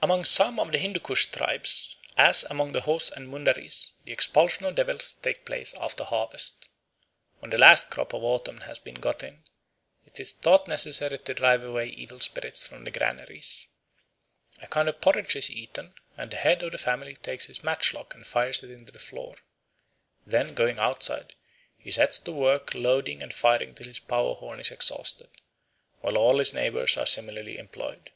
Amongst 0.00 0.32
some 0.32 0.58
of 0.58 0.72
the 0.72 0.78
Hindoo 0.78 0.98
Koosh 0.98 1.26
tribes, 1.26 1.96
as 2.16 2.42
among 2.44 2.72
the 2.72 2.80
Hos 2.80 3.10
and 3.12 3.28
Mundaris, 3.28 3.92
the 4.02 4.12
expulsion 4.12 4.64
of 4.64 4.74
devils 4.76 5.12
takes 5.12 5.40
place 5.40 5.74
after 5.74 6.04
harvest. 6.04 6.70
When 7.40 7.50
the 7.50 7.58
last 7.58 7.90
crop 7.90 8.14
of 8.14 8.22
autumn 8.24 8.62
has 8.62 8.78
been 8.78 8.94
got 8.94 9.22
in, 9.22 9.44
it 10.06 10.18
is 10.18 10.32
thought 10.32 10.68
necessary 10.68 11.18
to 11.18 11.34
drive 11.34 11.62
away 11.62 11.88
evil 11.88 12.18
spirits 12.20 12.66
from 12.66 12.84
the 12.84 12.90
granaries. 12.90 13.68
A 14.62 14.66
kind 14.68 14.88
of 14.88 15.02
porridge 15.02 15.36
is 15.36 15.50
eaten, 15.50 15.92
and 16.16 16.30
the 16.30 16.38
head 16.38 16.62
of 16.62 16.72
the 16.72 16.78
family 16.78 17.16
takes 17.16 17.44
his 17.44 17.62
matchlock 17.62 18.14
and 18.14 18.26
fires 18.26 18.62
it 18.62 18.70
into 18.70 18.90
the 18.92 18.98
floor. 18.98 19.36
Then, 20.24 20.54
going 20.54 20.78
outside, 20.80 21.34
he 21.76 21.90
sets 21.90 22.18
to 22.20 22.32
work 22.32 22.72
loading 22.72 23.22
and 23.22 23.34
firing 23.34 23.74
till 23.74 23.88
his 23.88 23.98
powder 23.98 24.32
horn 24.38 24.60
is 24.60 24.70
exhausted, 24.70 25.28
while 26.00 26.16
all 26.16 26.38
his 26.38 26.54
neighbours 26.54 26.96
are 26.96 27.04
similarly 27.04 27.58
employed. 27.58 28.12